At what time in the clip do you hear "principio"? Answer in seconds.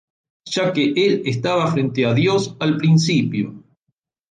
2.77-3.53